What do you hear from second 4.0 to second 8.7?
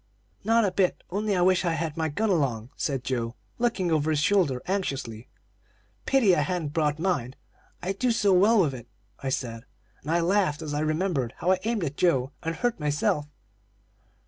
his shoulder anxiously. "'Pity I hadn't brought mine I do so well